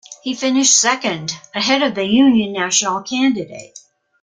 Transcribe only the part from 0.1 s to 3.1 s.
He finished second, ahead of the Union Nationale